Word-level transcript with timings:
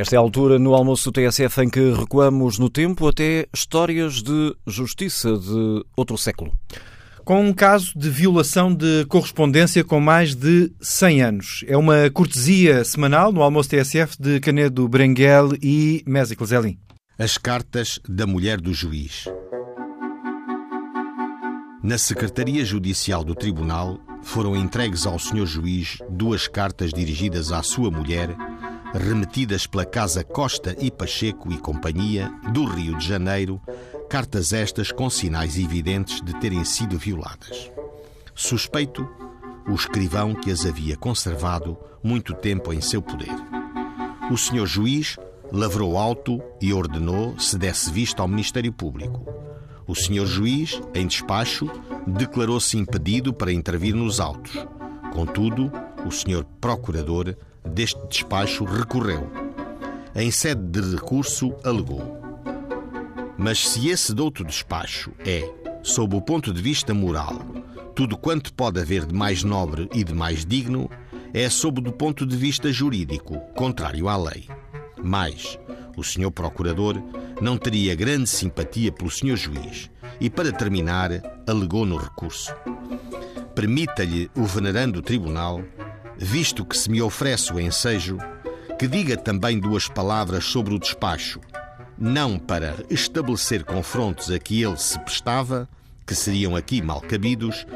Esta 0.00 0.16
é 0.16 0.18
a 0.18 0.20
altura 0.20 0.58
no 0.58 0.74
almoço 0.74 1.10
do 1.10 1.12
TSF 1.12 1.60
em 1.60 1.68
que 1.68 1.92
recuamos 1.92 2.58
no 2.58 2.70
tempo 2.70 3.06
até 3.06 3.46
histórias 3.54 4.22
de 4.22 4.56
justiça 4.66 5.36
de 5.36 5.84
outro 5.94 6.16
século. 6.16 6.54
Com 7.22 7.44
um 7.44 7.52
caso 7.52 7.92
de 7.94 8.08
violação 8.08 8.74
de 8.74 9.04
correspondência 9.10 9.84
com 9.84 10.00
mais 10.00 10.34
de 10.34 10.72
100 10.80 11.22
anos. 11.22 11.64
É 11.68 11.76
uma 11.76 12.08
cortesia 12.08 12.82
semanal 12.82 13.30
no 13.30 13.42
almoço 13.42 13.68
TSF 13.68 14.16
de 14.18 14.40
Canedo 14.40 14.88
Berenguel 14.88 15.50
e 15.62 16.02
Mésicles 16.06 16.48
Zelin. 16.48 16.78
As 17.18 17.36
cartas 17.36 18.00
da 18.08 18.26
mulher 18.26 18.58
do 18.58 18.72
juiz. 18.72 19.28
Na 21.82 21.96
Secretaria 21.96 22.62
Judicial 22.62 23.24
do 23.24 23.34
Tribunal 23.34 23.98
foram 24.22 24.54
entregues 24.54 25.06
ao 25.06 25.18
Sr. 25.18 25.46
Juiz 25.46 25.98
duas 26.10 26.46
cartas 26.46 26.92
dirigidas 26.92 27.52
à 27.52 27.62
sua 27.62 27.90
mulher 27.90 28.36
remetidas 28.92 29.66
pela 29.66 29.86
Casa 29.86 30.22
Costa 30.22 30.76
e 30.78 30.90
Pacheco 30.90 31.50
e 31.50 31.56
Companhia, 31.56 32.30
do 32.52 32.64
Rio 32.64 32.98
de 32.98 33.06
Janeiro, 33.06 33.60
cartas 34.10 34.52
estas 34.52 34.92
com 34.92 35.08
sinais 35.08 35.56
evidentes 35.56 36.20
de 36.20 36.34
terem 36.38 36.64
sido 36.64 36.98
violadas. 36.98 37.70
Suspeito 38.34 39.08
o 39.66 39.74
escrivão 39.74 40.34
que 40.34 40.50
as 40.50 40.66
havia 40.66 40.96
conservado 40.96 41.78
muito 42.02 42.34
tempo 42.34 42.72
em 42.72 42.80
seu 42.80 43.00
poder. 43.00 43.34
O 44.30 44.36
senhor 44.36 44.66
juiz 44.66 45.16
lavrou 45.52 45.96
alto 45.96 46.42
e 46.60 46.72
ordenou 46.72 47.38
se 47.38 47.56
desse 47.56 47.90
vista 47.90 48.20
ao 48.20 48.28
Ministério 48.28 48.72
Público. 48.72 49.49
O 49.90 49.94
senhor 49.96 50.24
juiz, 50.24 50.80
em 50.94 51.04
despacho, 51.04 51.68
declarou-se 52.06 52.78
impedido 52.78 53.34
para 53.34 53.52
intervir 53.52 53.92
nos 53.92 54.20
autos. 54.20 54.52
Contudo, 55.12 55.72
o 56.06 56.12
senhor 56.12 56.44
procurador 56.60 57.34
deste 57.64 58.00
despacho 58.06 58.62
recorreu. 58.62 59.28
Em 60.14 60.30
sede 60.30 60.62
de 60.62 60.94
recurso, 60.94 61.52
alegou. 61.64 62.20
Mas 63.36 63.68
se 63.68 63.88
esse 63.88 64.14
douto 64.14 64.44
despacho 64.44 65.10
é, 65.26 65.52
sob 65.82 66.14
o 66.14 66.22
ponto 66.22 66.52
de 66.52 66.62
vista 66.62 66.94
moral, 66.94 67.40
tudo 67.92 68.16
quanto 68.16 68.54
pode 68.54 68.78
haver 68.78 69.04
de 69.04 69.12
mais 69.12 69.42
nobre 69.42 69.88
e 69.92 70.04
de 70.04 70.14
mais 70.14 70.46
digno, 70.46 70.88
é 71.34 71.50
sob 71.50 71.80
o 71.80 71.92
ponto 71.92 72.24
de 72.24 72.36
vista 72.36 72.72
jurídico, 72.72 73.40
contrário 73.56 74.08
à 74.08 74.16
lei. 74.16 74.46
Mas 75.02 75.58
o 75.96 76.04
senhor 76.04 76.30
procurador 76.30 77.02
não 77.40 77.56
teria 77.56 77.94
grande 77.94 78.28
simpatia 78.28 78.92
pelo 78.92 79.10
senhor 79.10 79.36
juiz 79.36 79.90
e, 80.20 80.28
para 80.28 80.52
terminar, 80.52 81.10
alegou 81.46 81.86
no 81.86 81.96
recurso. 81.96 82.54
Permita-lhe 83.54 84.30
o 84.36 84.44
venerando 84.44 85.02
tribunal 85.02 85.62
visto 86.22 86.66
que 86.66 86.76
se 86.76 86.90
me 86.90 87.00
oferece 87.00 87.50
o 87.50 87.58
ensejo, 87.58 88.18
que 88.78 88.86
diga 88.86 89.16
também 89.16 89.58
duas 89.58 89.88
palavras 89.88 90.44
sobre 90.44 90.74
o 90.74 90.78
despacho, 90.78 91.40
não 91.98 92.38
para 92.38 92.76
estabelecer 92.90 93.64
confrontos 93.64 94.30
a 94.30 94.38
que 94.38 94.62
ele 94.62 94.76
se 94.76 94.98
prestava, 95.00 95.66
que 96.06 96.14
seriam 96.14 96.54
aqui 96.54 96.82
mal 96.82 97.00
cabidos, 97.00 97.66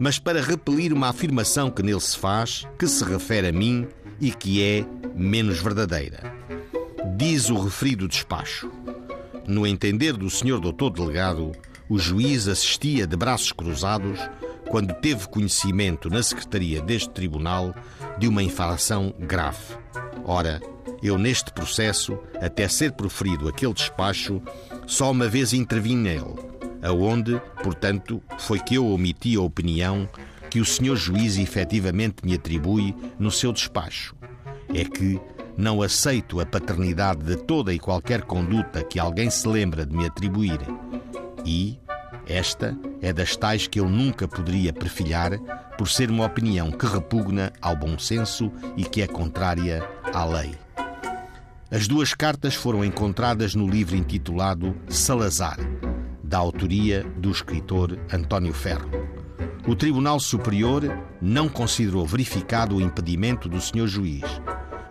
mas 0.00 0.18
para 0.18 0.42
repelir 0.42 0.92
uma 0.92 1.10
afirmação 1.10 1.70
que 1.70 1.82
nele 1.82 2.00
se 2.00 2.18
faz, 2.18 2.66
que 2.76 2.88
se 2.88 3.04
refere 3.04 3.48
a 3.48 3.52
mim 3.52 3.86
e 4.20 4.32
que 4.32 4.62
é 4.62 4.84
menos 5.14 5.60
verdadeira. 5.60 6.32
Diz 7.16 7.50
o 7.50 7.62
referido 7.62 8.08
despacho. 8.08 8.70
No 9.46 9.66
entender 9.66 10.12
do 10.12 10.30
Sr. 10.30 10.60
Doutor 10.60 10.90
Delegado, 10.90 11.52
o 11.88 11.98
juiz 11.98 12.46
assistia 12.46 13.06
de 13.06 13.16
braços 13.16 13.52
cruzados 13.52 14.18
quando 14.68 14.94
teve 14.94 15.28
conhecimento 15.28 16.08
na 16.08 16.22
Secretaria 16.22 16.80
deste 16.80 17.10
Tribunal 17.10 17.74
de 18.18 18.28
uma 18.28 18.42
infração 18.42 19.12
grave. 19.18 19.76
Ora, 20.24 20.60
eu 21.02 21.18
neste 21.18 21.52
processo, 21.52 22.16
até 22.40 22.68
ser 22.68 22.92
proferido 22.92 23.48
aquele 23.48 23.74
despacho, 23.74 24.40
só 24.86 25.10
uma 25.10 25.28
vez 25.28 25.52
intervim 25.52 25.96
nele, 25.96 26.34
aonde, 26.80 27.40
portanto, 27.62 28.22
foi 28.38 28.60
que 28.60 28.76
eu 28.76 28.86
omiti 28.86 29.34
a 29.36 29.40
opinião 29.40 30.08
que 30.48 30.60
o 30.60 30.64
senhor 30.64 30.96
juiz 30.96 31.36
efetivamente 31.36 32.24
me 32.24 32.34
atribui 32.34 32.94
no 33.18 33.30
seu 33.30 33.52
despacho. 33.52 34.14
É 34.72 34.84
que 34.84 35.20
não 35.56 35.82
aceito 35.82 36.40
a 36.40 36.46
paternidade 36.46 37.22
de 37.22 37.36
toda 37.36 37.72
e 37.72 37.78
qualquer 37.78 38.22
conduta 38.22 38.82
que 38.82 38.98
alguém 38.98 39.30
se 39.30 39.46
lembra 39.46 39.84
de 39.84 39.96
me 39.96 40.06
atribuir. 40.06 40.58
E, 41.44 41.78
esta 42.26 42.76
é 43.00 43.12
das 43.12 43.36
tais 43.36 43.66
que 43.66 43.80
eu 43.80 43.88
nunca 43.88 44.28
poderia 44.28 44.72
perfilhar 44.72 45.38
por 45.76 45.88
ser 45.88 46.10
uma 46.10 46.26
opinião 46.26 46.70
que 46.70 46.86
repugna 46.86 47.52
ao 47.60 47.76
bom 47.76 47.98
senso 47.98 48.50
e 48.76 48.84
que 48.84 49.02
é 49.02 49.06
contrária 49.06 49.86
à 50.12 50.24
lei. 50.24 50.54
As 51.70 51.88
duas 51.88 52.12
cartas 52.12 52.54
foram 52.54 52.84
encontradas 52.84 53.54
no 53.54 53.66
livro 53.66 53.96
intitulado 53.96 54.76
Salazar, 54.88 55.58
da 56.22 56.38
autoria 56.38 57.02
do 57.16 57.30
escritor 57.30 57.98
António 58.12 58.52
Ferro. 58.52 58.90
O 59.66 59.74
Tribunal 59.74 60.20
Superior 60.20 60.82
não 61.20 61.48
considerou 61.48 62.06
verificado 62.06 62.76
o 62.76 62.80
impedimento 62.80 63.48
do 63.48 63.60
senhor 63.60 63.86
juiz. 63.86 64.22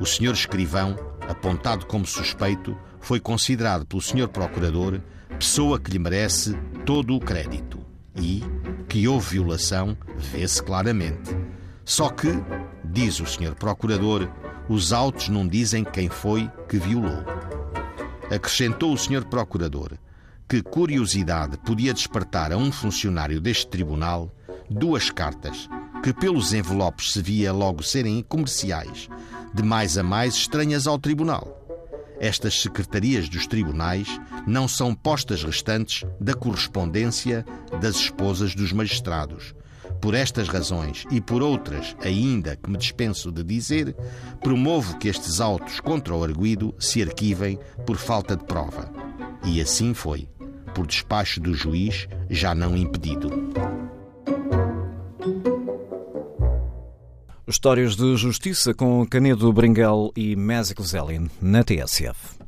O 0.02 0.06
senhor 0.08 0.34
escrivão, 0.34 0.96
apontado 1.30 1.86
como 1.86 2.08
suspeito, 2.08 2.76
foi 3.00 3.20
considerado 3.20 3.86
pelo 3.86 4.02
senhor 4.02 4.30
procurador 4.30 5.00
pessoa 5.38 5.80
que 5.80 5.92
lhe 5.92 6.00
merece 6.00 6.58
todo 6.88 7.16
o 7.16 7.20
crédito. 7.20 7.80
E 8.16 8.44
que 8.90 9.08
houve 9.08 9.36
violação, 9.36 9.96
vê-se 10.18 10.62
claramente. 10.64 11.38
Só 11.86 12.10
que, 12.10 12.30
diz 12.84 13.20
o 13.20 13.28
Sr. 13.28 13.54
Procurador, 13.54 14.28
os 14.68 14.92
autos 14.92 15.30
não 15.30 15.48
dizem 15.48 15.84
quem 15.84 16.10
foi 16.10 16.50
que 16.68 16.80
violou. 16.80 17.24
Acrescentou 18.34 18.94
o 18.94 18.98
Sr. 18.98 19.24
Procurador 19.30 19.92
que 20.50 20.64
curiosidade 20.64 21.58
podia 21.60 21.94
despertar 21.94 22.52
a 22.52 22.58
um 22.58 22.72
funcionário 22.72 23.40
deste 23.40 23.68
tribunal 23.68 24.36
duas 24.68 25.12
cartas 25.12 25.70
que, 26.04 26.12
pelos 26.12 26.54
envelopes, 26.54 27.14
se 27.14 27.22
via 27.22 27.54
logo 27.54 27.84
serem 27.84 28.24
comerciais, 28.24 29.08
de 29.54 29.64
mais 29.64 29.98
a 29.98 30.04
mais 30.04 30.36
estranhas 30.36 30.88
ao 30.88 30.98
tribunal 30.98 31.62
estas 32.22 32.62
secretarias 32.62 33.28
dos 33.28 33.48
tribunais 33.48 34.08
não 34.46 34.68
são 34.68 34.94
postas 34.94 35.44
restantes 35.44 36.08
da 36.20 36.36
correspondência 36.36 37.44
das 37.82 37.96
esposas 37.96 38.54
dos 38.54 38.72
magistrados. 38.72 39.56
Por 40.00 40.14
estas 40.14 40.48
razões 40.48 41.04
e 41.10 41.20
por 41.20 41.42
outras 41.42 41.96
ainda 42.00 42.56
que 42.56 42.70
me 42.70 42.78
dispenso 42.78 43.32
de 43.32 43.44
dizer, 43.44 43.96
promovo 44.40 45.00
que 45.00 45.08
estes 45.08 45.42
autos 45.42 45.80
contra 45.80 46.16
o 46.16 46.24
arguído 46.24 46.76
se 46.78 47.02
arquivem 47.02 47.58
por 47.88 47.98
falta 47.98 48.38
de 48.38 48.44
prova. 48.44 48.92
E 49.44 49.60
assim 49.60 49.96
foi, 49.96 50.30
por 50.76 50.86
despacho 50.86 51.42
do 51.42 51.56
juiz 51.56 52.08
já 52.30 52.54
não 52.54 52.78
impedido. 52.78 53.30
Histórias 57.52 57.98
de 57.98 58.16
Justiça 58.16 58.74
com 58.74 59.06
Canedo 59.06 59.52
Bringuel 59.52 60.14
e 60.16 60.38
Mésicles 60.38 60.92
Zelin 60.92 61.30
na 61.42 61.62
TSF. 61.66 62.40